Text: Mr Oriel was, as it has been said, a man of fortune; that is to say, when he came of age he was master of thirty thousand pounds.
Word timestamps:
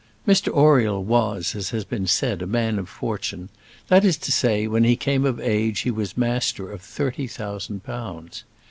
Mr 0.27 0.51
Oriel 0.51 1.03
was, 1.03 1.53
as 1.55 1.65
it 1.67 1.73
has 1.75 1.85
been 1.85 2.07
said, 2.07 2.41
a 2.41 2.47
man 2.47 2.79
of 2.79 2.89
fortune; 2.89 3.49
that 3.87 4.03
is 4.03 4.17
to 4.17 4.31
say, 4.31 4.65
when 4.65 4.83
he 4.83 4.95
came 4.95 5.25
of 5.25 5.39
age 5.39 5.81
he 5.81 5.91
was 5.91 6.17
master 6.17 6.71
of 6.71 6.81
thirty 6.81 7.27
thousand 7.27 7.83
pounds. 7.83 8.43